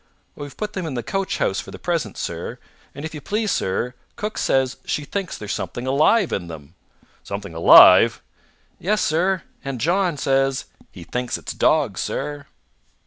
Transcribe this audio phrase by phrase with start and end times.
[0.33, 2.57] "We've put them in the coachhouse for the present, sir.
[2.95, 6.73] And if you please, sir, cook says she thinks there's something alive in them."
[7.21, 8.19] "Something alive?"
[8.79, 9.43] "Yes, sir.
[9.63, 12.47] And John says he thinks it's dogs, sir!"